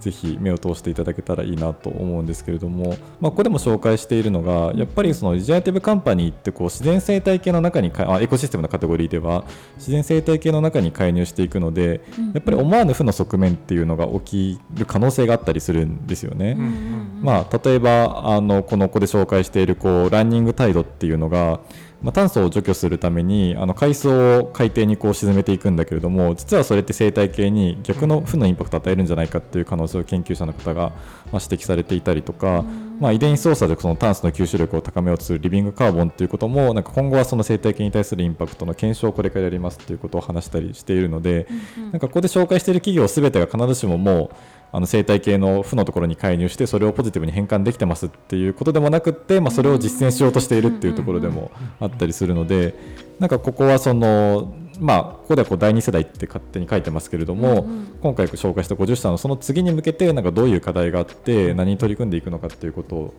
[0.02, 9.46] ぜひ目を通していただけたらいいなと思うんですけれども、まあ、ここでも紹介しているのがやっぱりそのリジェネラティブカンパニーってこう自然生態系の中にかあエコシステムのカテゴリーでは
[9.78, 12.02] 自然生態系の中に介入していくので
[12.34, 16.56] やっぱり思わぬ負の側面っていうのが起きる可能性があったりするんですよね。
[16.58, 21.62] うんまあ、例えばあのこのここで紹介しているこうランニングタイドっていうのが、
[22.02, 30.90] まあ、炭素を除去するためにあの海藻を海底にこう沈めていくんだけれども実はそれって生態系に逆の負のインパクトを与えるんじゃないかっていう可能性を研究者の方が
[31.32, 32.66] まあ指摘されていたりとか、
[33.00, 41.48] まあ、遺伝子操作でその炭素の吸収力を高めようとするリビングカーボンっていうこともなんか今後はその生態系に対するインパクトの検証をこれからやりますっていうことを話したりしているので、
[41.92, 44.36] なんかここで紹介している企業すべてが必ずしももう
[44.72, 52.74] あの生態系の負のところに介入してそれをポジティブに変換できてますっていうことでもなくって、まあ、それを実践しようとしているっていうところでもあったりするので
[53.20, 57.68] なんかここはそのまあここではこう第2世代って勝手に書いてますけれども、
[58.02, 63.14] 今回紹介した50社のその次に向けてなんかどういう課題があって何に取り組んでいくのかっていうことを、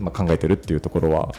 [0.00, 1.32] まあ、考えてるっていうところは、は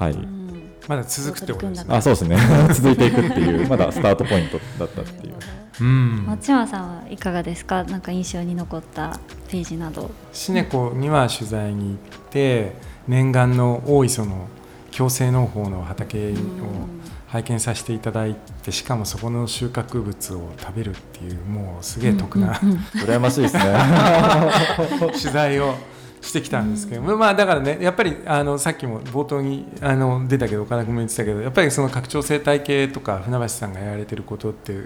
[0.00, 0.39] いはい、うん
[0.88, 1.94] まだ続くってことですね。
[1.96, 2.36] あそうですね
[2.74, 5.34] 続いていくっていうまだスタートポイントだったっていう。
[5.80, 7.84] うん松山さんはいかがですか？
[7.84, 10.10] なんか印象に残ったページなど。
[10.32, 12.74] シネコには取材に行って
[13.08, 14.48] 念願の大磯の
[14.96, 16.34] 共生農法の畑を
[17.28, 23.62] 拝見させていただいてしかもそこの収穫物を食べるっていうもうすげえ得な、うんうんうん 羨ましいですね
[24.98, 25.76] 取材を
[26.20, 34.84] してきたんですけど、まあだからねやっぱりあのさっきも冒頭にあの出たけど岡田君も言ってたけどやっぱりその拡張生態系とか船橋さんがやられてることって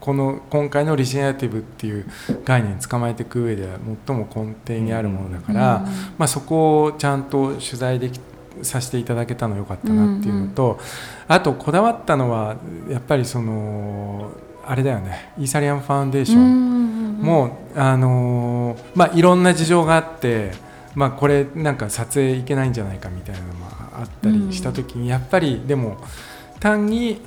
[0.00, 2.06] この今回のリジェネラティブっていう
[2.44, 5.84] 概念捕まえていく上では最も根底にあるものだから、うん。
[6.18, 8.20] まあ、そこをちゃんと取材でき
[8.60, 10.78] させていただけたの良かったなっていうのと、
[11.26, 12.56] あとこだわったのは
[12.90, 14.32] やっぱりその
[14.66, 16.94] あれだよねイーサリアムファウンデーション、うんうんうん
[17.24, 20.52] もう、あのーまあ、いろんな事情があって、
[20.94, 25.98] まあ、これなんか撮影いけないんじゃないかみたいなのもあったりした時に、やっぱりでも
[26.60, 27.20] 単に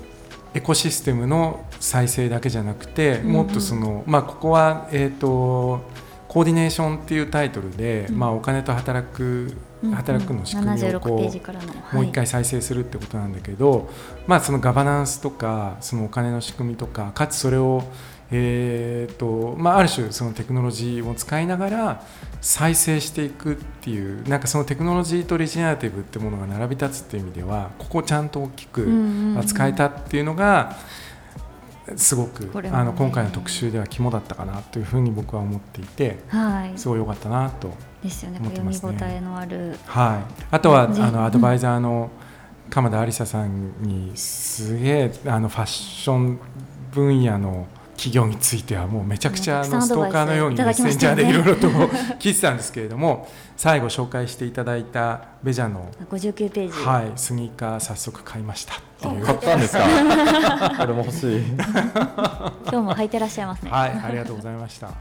[0.53, 5.82] エコシステムの再生だけじゃなくて、うんもっとその、まあ、ここは、えー、と
[6.27, 8.19] コーディネーションっていうタイトルで、うん。
[8.19, 9.53] まあ、お金と働く
[9.93, 11.32] 働くの仕組みを76こ
[11.91, 13.89] うもう一回再生するってことなんだけど、
[14.25, 17.84] まあ、そのガバナンスとかそのお金の仕組みとかかつそれを、
[18.29, 22.03] えーとまあ、ある種そのテクノロジーを使いながら
[22.41, 28.87] 再生していくっていうなんかそのテクノロジーとリジェネラティブってものが並び立つっていう意味ではここをちゃんと大きく
[29.37, 30.75] 扱えたっていうのが
[31.95, 32.69] すごく、ね。
[32.69, 36.77] あの今回の特集では肝だったかなというふうに僕は思っていてはい。
[36.77, 38.39] すごい良かったなとですよね。
[38.39, 38.91] 思って読ますね。
[38.91, 39.77] み応えのある。
[39.85, 42.09] はい、あとはぜあのアドバイザーの
[42.69, 46.39] 鎌田有沙さんにすげえあのファッション
[46.91, 51.67] 分野の企業についてはもうめちゃくちゃあのストーカーのようにメッセンジャーでいろいろと
[52.19, 59.25] 聞いてたんですけれども最後紹介していただいたベジャの、59ページ、はい、スニーカー早速買いましたっていう。
[59.25, 60.75] 買ったんですか？
[60.77, 61.41] これも欲しい。
[61.57, 63.71] 今日も履いてらっしゃいますね。
[63.71, 64.88] はいありがとうございました。
[64.88, 64.95] はい、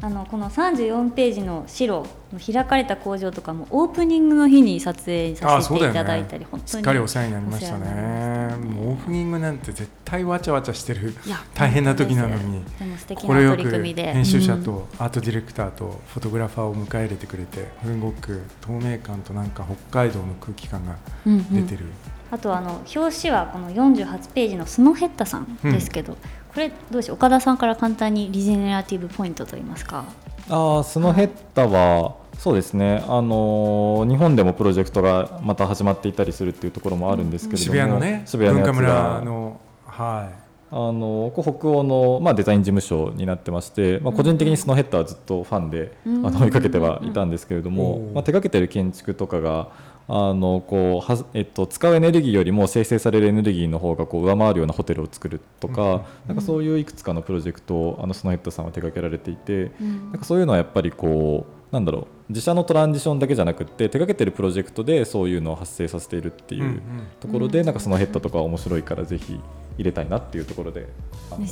[0.00, 7.84] あのこの34ページの白の開かれた工場とかもオープニングの日に撮影させていただいたり、本当にすっかりお世話になりましたね。
[7.86, 8.54] ね。
[8.80, 11.14] オープニングなんて絶対わちゃわちゃしてる。
[11.52, 12.64] 大変な時なのに。
[12.78, 14.62] でも素敵これよな取り組みくで編集者うん。
[14.62, 20.94] とアートディレクターとフォトグラファーを迎え入れてくれてすごく透明感となんか北海道の空気感が
[21.26, 21.66] うんうん。
[21.66, 21.86] 出てる、
[22.30, 30.04] あとあの表紙はこの48ページのスノヘッタさんですけど、これどうでし岡田さんから簡単にリジェネラティブポイントといいますか。
[30.48, 40.30] あースノヘッタはそうですね、あのー日本でもプロジェクトがまた始まっていたりするっていうところもあるんですけれども、渋谷のね渋谷のやつ文化村がのは
[40.70, 46.26] あのここ北欧の、まあ、デザイン事務所になってまして、まあ、個人的にスノーヘッダーはずっとファンで、うん。
[46.26, 48.14] あの追いかけてはいたんですけれども、うん。
[48.14, 49.70] まあ、手掛けてる建築とかが
[50.10, 56.02] あのこうは、えっと、使うエネルギーよりも生成されるエネルギーの方がこう上回るようなホテルを作るとか,、うん。
[56.28, 60.10] なんかそういういくつかのプロジェクトをあのスノーヘッダーさんは手掛けられていて、うん。
[60.10, 66.64] なんかそういうのはやっぱりこうなんだろう自社のトランジションだけじゃなくって手掛けてるプロジェクトでそういうのを発生させているってい、いう。
[66.64, 66.80] うんうん。
[67.20, 69.38] ところで、なんかそのヘッドとか面白いからぜひ
[69.76, 70.88] 入れたいなっていうところで
[71.30, 71.44] あの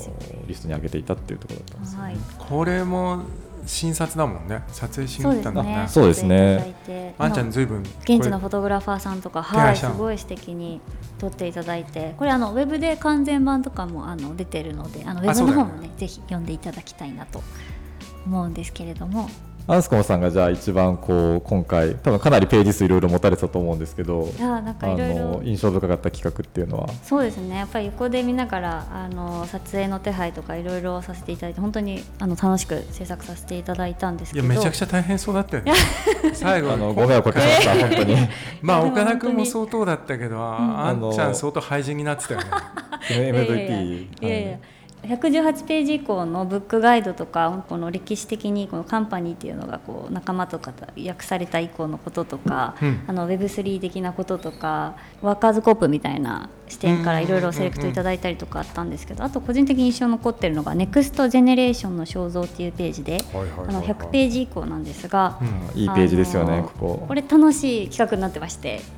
[0.46, 1.92] リストに上げていたっていうところだったんです。
[1.94, 2.04] よね。
[2.04, 2.16] はい。
[2.38, 3.22] これも
[3.66, 4.62] 新撮だもんね。
[4.68, 5.86] 撮影しに行ったんだね。
[5.88, 6.58] そうですね。
[6.58, 7.14] 撮影いただいて。
[7.18, 10.80] あんちゃんずいぶん現地のフォトグラファーさんとか、手はい、すごい素敵に
[11.18, 15.90] 撮っていただいて、これあのウェブで完全版とかもあの出てるので、あのウェブの方もね。
[15.96, 17.42] ぜひ読んでいただきたいなと
[18.26, 19.28] 思うんですけれども、
[19.68, 25.16] アンスコムさんがじゃあ一番こう今回多分かなりページ数いろいろ持たれてたと思うんですけどいやなんかあいろいろ。
[25.38, 26.88] の印象深かった企画っていうのは？
[27.02, 27.56] そうですね。
[27.56, 35.72] やっぱり横で見ながらあの撮影の手配とかいろいろさせていただいて本当にあの楽しく制作させていただいたんですけど、いやめちゃくちゃ大変そうだったよね。
[36.32, 38.16] 最後あのご迷惑をかけました 本当に。
[38.62, 42.46] まあ岡田君も本相当だったけど、あ あのんちゃん相当廃人になってたよね。
[43.10, 44.58] MVP いやいやいや
[45.06, 53.04] 118ページ以降のブックガイドとかこの歴史的にこのカンパニーっていうのがこう仲間とかと訳された以降のこととか、うん。
[53.06, 67.04] あの Web3 的なこととかワーカーズコープみたいな視点からいろいろセレクトいただいたりとかあったんですけどあと個人的に印象に残ってるのが NEXT ジェネレーションの肖像っていうページであの100ページ以降なんですが、うんいいページですよねここ。
[67.08, 68.80] これ楽しい企画になってまして。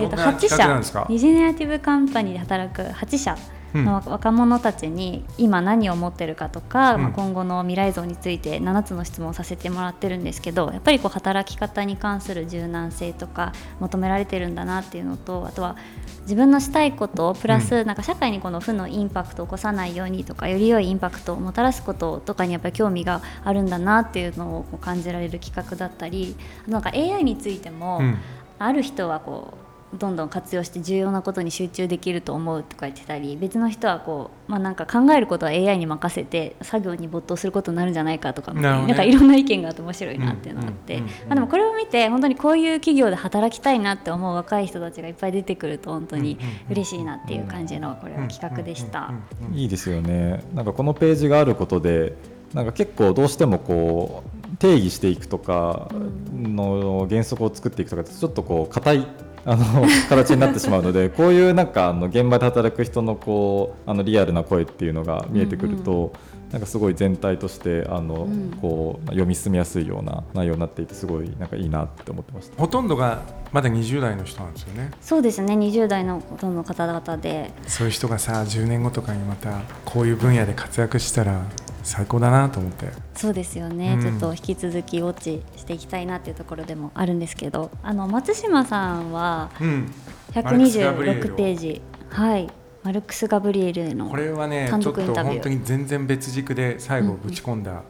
[0.00, 1.00] えっとどんな8企画なんですか？
[1.00, 1.06] 社。
[1.08, 3.36] リジェネラティブカンパニーで働く8社
[3.74, 7.02] の若者たちに今何を持ってるかとか、うん。
[7.02, 15.76] まあ、今後の未来像について7つの質問をさせてもらってるんですけどやっぱりこう働き方に関する柔軟性とか求められてるんだなっていうのとあとは
[16.22, 28.18] 自分のしたいことプラスなんか社会にこの負のインパクトを起こさないようにとかより良いインパクトをもたらすこととかにやっぱり興味があるんだなっていうのをこう感じられる企画だったりなんか AI についても、うん。
[28.58, 38.60] ある人はこうどんどん活用して重要なことに集中できると思うとか言ってたり別の人はこう、まあ、なんか考えることは AI に任せて作業に没頭することになるんじゃないかとか、ね。
[38.60, 46.38] なんかいろんな意見があって面白いなっていうのがあって、あ、でもこれを見て本当にこういう企業で働きたいなって思う若い人たちがいっぱい出てくると本当に
[46.70, 49.12] 嬉しいなっていう感じのこれは企画でした。
[49.54, 50.44] いいですよね。
[50.54, 52.14] なんかこのページがあることで
[52.54, 55.88] なんか結構どうしてもこう定義していくとか
[56.32, 59.06] の原則を作っていくとかってちょっとこう硬い
[59.48, 66.12] あの 形になってしまうのでこういうなんかあの現場で働く人のこうあのリアルな声っていうのが見えてくると、
[66.52, 68.58] なんかすごい全体としてあの、ん。
[68.60, 72.60] こう読み進みやすいような内容になっていてすごいなんかいいなって思ってました。
[72.60, 73.22] ほとんどが
[73.52, 74.90] まだ20代の人なんですよね。
[75.00, 75.54] そうですね。
[75.54, 77.52] 20代のほとんどの方々で。
[77.66, 81.40] そういう人がさ10年後とかにまたこういう分野で活躍したら
[81.84, 82.88] 最高だなと思って。
[83.14, 84.00] そうですよね、うん。
[84.00, 89.92] ちょっと引き続きウォッチしていきたいなっていうところでもあるんですけどあの松島さんはうん。
[90.34, 91.36] マルクスガブリエル126を。
[91.36, 91.82] ページ。
[92.10, 92.48] はい。
[92.82, 95.34] マルクス・ガブリエルへのこれはね単ちょっと独インタビュー。
[95.34, 97.82] 本当に全然別軸で最後うんぶち込んだ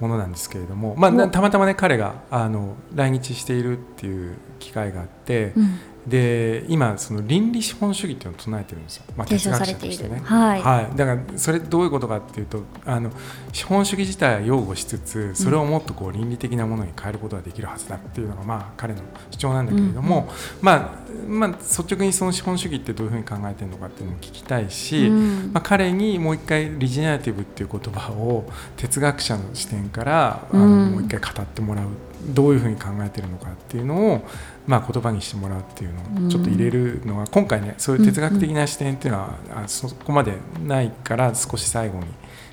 [0.00, 10.16] ものなんですけれども、まあもうたまたまね彼があの来日しているっていう機会があって、うんで今その倫理資本主義っていうのを唱えてるんですよ、まあ、提哲学者としてね。
[10.16, 10.24] る。
[10.24, 13.10] はい、はい、だからそれどういうことかっていうとあの
[13.52, 19.00] 資本主義自体は擁護しつつそれをもっとこう倫理的なものに変えることができるはずだっていうのがまあ彼の
[19.30, 20.28] 主張なんだけれども、
[20.60, 20.90] まあ、
[21.28, 25.50] まあ率直にその資本主義ってどういうふうに考えてるのかっていうのも聞きたいし、うん。
[25.52, 31.86] まあ、彼にもう一回リジェネラティブっていう言葉を哲学者の視点からあのうんもう一回語ってもらう。
[32.28, 34.22] どういうふうに考えてるのかっていうのを、
[34.66, 40.34] まあ、言葉にしてもらうっていうのをちょっと入れるのは、今回ねそういう哲学的な視点っていうのは、あそこまで
[40.66, 42.06] ないから少し最後に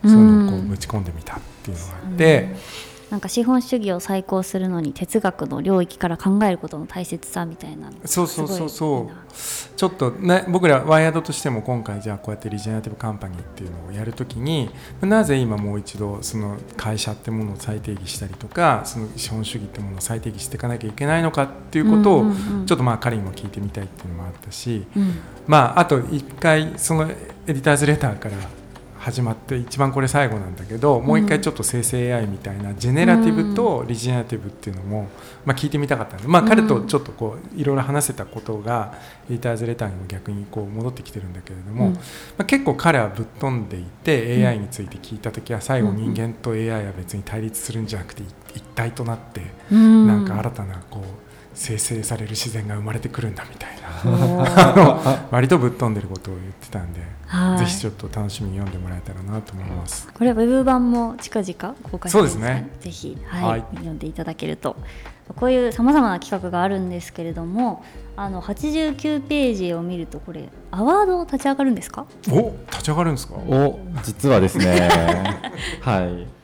[0.03, 2.88] そういうのをこうぶち込んでみたっていうのがあって。
[3.09, 9.05] なんか資本主義を再興するのに哲学の領域から考えることの大切さみたいなそうそうそうそう。
[9.05, 9.23] な
[9.75, 14.69] ちょっと、ね、僕らワイヤードとしても今回じゃあこうやってリジェネラティブカンパニーっていうのをやるときに
[15.01, 22.25] なぜ今もう一度その会社ってものを再定義したりとかその資本主義ってものを再定義していかなきゃいけないのかっていうことを
[22.65, 25.15] ちょっとまあ彼にも聞いてみたいっていうのもあったし、うん。
[25.47, 27.15] まあ、あと一回そのエ
[27.47, 28.35] ディターズレターから
[28.99, 35.07] 始まって一番これ最後なんだけど、もう一回ちょっと生成 AI みたいなジェネラティブとリジェネラティブっていうのも、
[35.45, 38.93] まあ、聞いてみたかったんで、まあ、彼とちょっとこういろいろ話せたことが
[39.29, 41.93] エディターズレターにも逆にこう戻ってきてるんだけれども、うん。
[41.93, 41.99] ま
[42.39, 48.23] あ、結構彼はぶっ飛んでいて AI について聞いた時は最後人間と AI は別に対立するんじゃなくて
[48.53, 50.07] 一体となってうん。
[50.07, 51.28] なんか新たなこう
[51.59, 53.89] 生成される自然が生まれてくるんだみたいな。
[54.01, 57.59] あの 割とぶっ飛んでることを言ってたんで、はい。
[57.59, 60.07] ぜひちょっと楽しみに読んでもらえたらなと思います。
[60.13, 62.69] これはウェブ版も近々公開されるんですかそうですね。
[62.79, 63.43] ぜひ、はい。
[63.43, 63.63] はい。
[63.73, 64.77] 読んでいただけると。
[65.35, 67.83] こういうさまざまな企画があるんですけれども
[68.15, 72.07] あの89ページを見るとこれアワード立ち上がるんですか？
[72.31, 73.35] お立ち上がるんですか？
[73.35, 74.89] お実はですね。
[75.81, 76.38] はい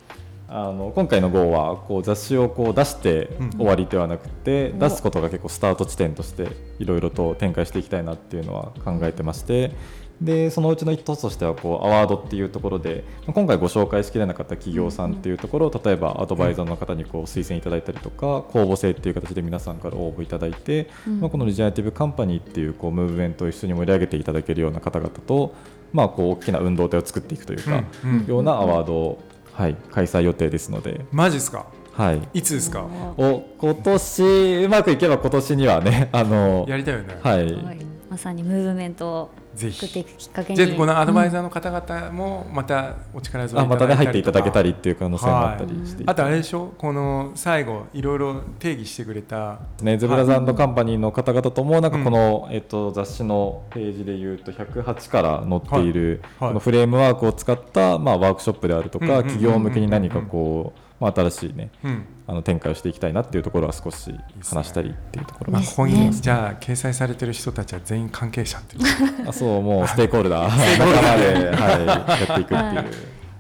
[0.58, 4.80] あの今回の号はこう雑誌をこう出してうん終わりではなくて、うん。
[4.80, 6.48] 出すことが結構スタート地点として
[6.80, 9.74] いろいろと展開していきたいなっていうのは考えてまして
[10.22, 21.20] でそのうちの一つとしてはこうアワードっていうところで今回ご紹介しきれなかった企業さんっていうところを例えばアドバイザーの方にこう推薦いただいたりとか公募制っていう形で皆さんから応募いただいて、うん。
[21.20, 25.54] まあ、このリジェネラティブカンパニーっていうこうムーブメントを一緒に盛り上げていただけるような方々と、
[25.92, 27.84] まあ、こう大きな運動体を作っていくというか、
[28.26, 29.24] ようなアワードを、
[29.56, 31.66] はい、開催予定ですので、マジですか？
[31.94, 32.86] はい、いつですか？
[33.18, 37.86] お今年うまくいけば今年にはねあのやりたいよね、はい、はい
[38.16, 40.56] まさにムーブメントをぜひ作っていくきっかけに。
[40.56, 46.10] じゃあこのアドバイー、ザーの方々もまたお力添えあまたね入っていただけたりりっていう可能性もあったりしていて。
[46.10, 46.74] あとあれでしょ？
[46.78, 49.60] この最後いろいろ定義してくれた。
[49.82, 56.48] ね、ゼブラザンドカンパニーの方々ともなんかこの、えっと、雑誌のページでいうと108から載っているはい。
[56.48, 56.50] はい。
[56.52, 59.28] このフレームワークを使った、まあ、ワークショップであるとかうんうんうんうん。
[59.28, 62.06] 企業向けに何かこう、まあ、新しい、ね、うん。
[62.28, 65.54] あの展開をしていきたいなっていうところは少し話したりっていうところ。
[65.54, 65.66] がね。
[65.66, 68.84] ここにじゃあ掲載されてる人たちは全員関係者っていう
[69.30, 70.50] あそうもうステークホルダー。
[70.80, 72.60] 仲間で、はい、やっていくっていう。
[72.60, 72.86] はい。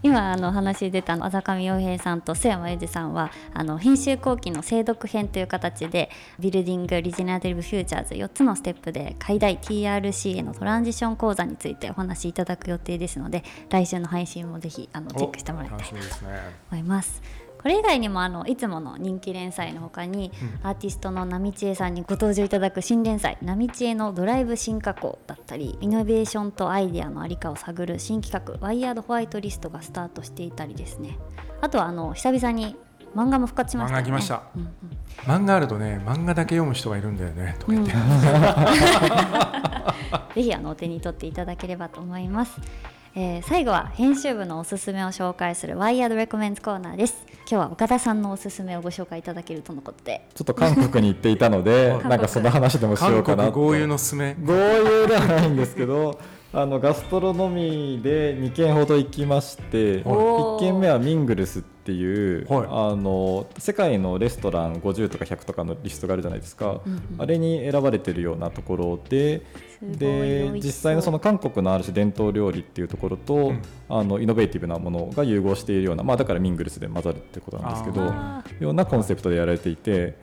[0.05, 16.29] 今あの話出たあざかみ洋平さんと須山裕二さんはあの編集後期の精読編という形でビルディング・リジェネラティブ・フューチャーズ4つのステップで海外 TRC へのトランジション講座についてお話しいただく予定ですので来週の配信もぜひあのチェックしてもらいたい楽しみですね。
[16.71, 17.44] 思います。
[17.65, 31.17] これ以外にもあのいつもの人気連載の他に、アーティストの波千恵さんにご登場いただく新連載「波千恵のドライブ進化校」だったりイノベーションとアイデアの在りかを探る新企画「ワイヤードホワイトリスト」がスタートしていたりですね。
[31.59, 32.75] あとはあの久々に
[33.15, 34.11] 漫画も復活しました、ね、漫画
[35.23, 37.93] 漫画あるとね漫画だけ読む人がいるんだよねとか言って、
[40.35, 42.61] ぜひあのお手に取っていただければと思います。
[43.17, 47.25] えー最後は編集部のおすすめを紹介する Wired Recommends コーナーです。
[47.39, 54.35] 今日は岡田さんのおすすめをご紹介いただけるとのことで、ちょっと韓国に行っていたのでなんかその話でもしようかなと韓国豪遊のすすめ。
[54.43, 56.19] 豪遊ではないんですけど
[56.57, 60.63] あのガストロノミーで2軒ほど行きましておー。
[60.63, 62.67] 1軒目はミングルスっていう、はい。
[62.69, 69.41] あの世界のレストラン50とか100とかのリストがあるじゃないですか、うんうんあれに選ばれてるようなところで
[69.81, 73.61] で実際のその韓国のある種伝統料理っていうところと、うん。
[73.89, 80.17] あのイノベーティブなものが融合しているような、まあ、だからミングルスで混ざるってことなんですけどあようなコンセプトでやられていて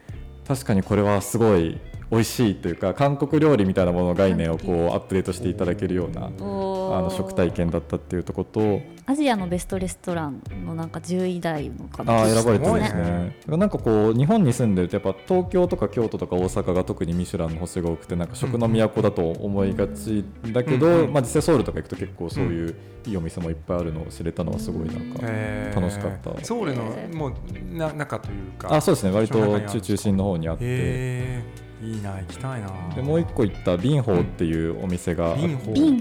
[0.47, 1.79] 確かにこれはすごい
[2.13, 13.57] 美味しいというか韓国料理みたいなものの概念をこうアップデートしていただけるようなあの食体験だったっていうところとアジアのベストレストランのなんか10位台のかあー選ばれてるんですね。
[13.57, 21.13] なんかこう日本に住んでるとやっぱ東京とか京都とか大阪が特にミシュランの星が多くてなんか食の都だと思いがちだけど、うんうん。
[21.13, 25.81] まあ、実際ソウルとか行くと結構そういういいお店もいっぱいあるのを知れたのはすごいなんか、えー。
[25.81, 26.45] 楽しかった。
[26.45, 27.33] ソウルのえーもう
[27.75, 28.73] な中というか。
[28.73, 29.11] あそうですね。
[29.11, 31.62] 割と中心の方にあって。
[31.83, 32.69] いいな行きたいな。
[32.95, 35.37] でもう一個行ったビンホーっていうお店があっ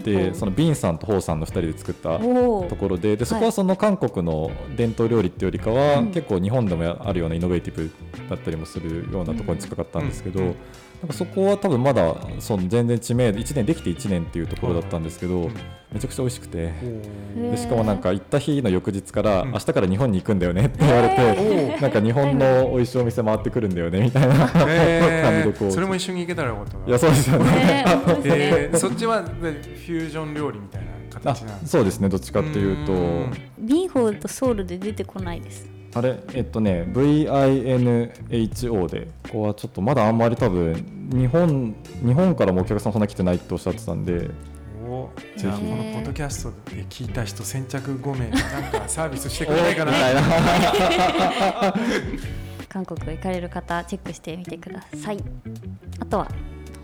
[0.03, 6.13] て、そのビンさんとホーさんの2人で作ったおところででそこははいその韓国の伝統料理っていうよりかは、うん。
[6.13, 7.91] 結構日本でもあるようなイノベーティブ
[8.31, 10.57] だったりもするようなところに近かったんですけど、うんうん
[11.03, 15.55] なんかそこは多分まだその全然知名度1年できて1年っていうところだったんですけど、うん。
[15.93, 16.73] めちゃくちゃ美味しくて。
[17.35, 19.51] でしかもなんか行った日の翌日から、うん。
[19.51, 25.69] 明日から日本に行くんだよねって言われて、へなんか日本の美味しいお店回ってくるんだよね みたいな感じえでこう。
[25.69, 25.71] ー。
[25.73, 26.87] それも一緒に行けたらよかったな。
[26.87, 27.85] いやそうですよね。
[28.25, 28.77] えー。
[28.79, 32.93] そっちはでフュージョン料理みたいなあ形なんですそうですねどっちかっていうと。
[32.93, 33.33] うん。
[33.59, 35.82] ビンホーとソウルで出てこないです。
[35.95, 41.75] あれえっとね VINHO でここはちょっとまだあんまり多分日本
[42.05, 44.31] 日本からもお客さんそんな来てないっておっしゃってたんで
[44.85, 49.93] おじゃあぜひこのポッドキャストで聞いた人先着5名なんかサービスしてくれないかな。
[49.93, 51.75] みたいな。
[52.69, 55.19] 韓国行かれる方チェックしてみてください。
[56.01, 56.29] あとは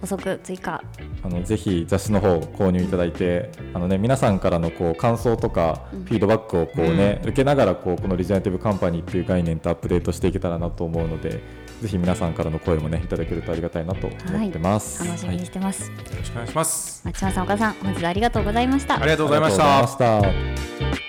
[0.01, 0.83] 補足追加。
[1.23, 6.05] あのぜひ雑誌の方購入いただいてあの、ね、皆さんからのこう感想とかうん。
[6.05, 11.43] フィードバックをこう、ね受けながらこうこのリジェネティブカンパニーっていう概念とアップデートしていけたらなと思うので
[11.81, 15.05] ぜひ皆さんからの声もねいただけるとありがたいなと思ってます。
[15.05, 15.91] 楽しみにしてます。
[15.91, 17.03] よろしくお願いします。
[17.05, 19.01] 松島さん岡田さん本日はありがとうございました。
[19.01, 21.08] ありがとうございました